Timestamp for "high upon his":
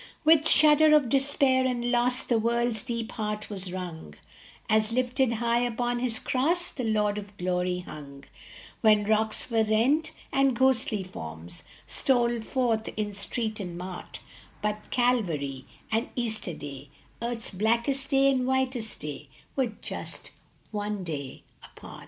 5.33-6.17